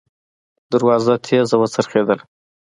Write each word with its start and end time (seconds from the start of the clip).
دروازه 0.71 1.13
تېزه 1.25 1.55
وڅرخېدله. 1.59 2.23